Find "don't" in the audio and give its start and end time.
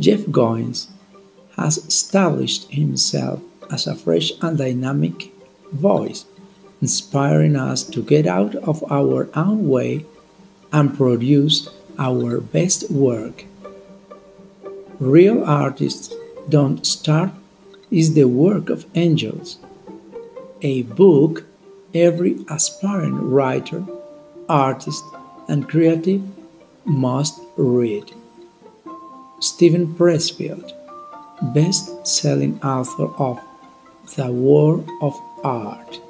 16.48-16.86